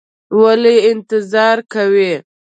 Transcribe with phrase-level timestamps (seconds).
[0.41, 2.13] ولې انتظار کوې؟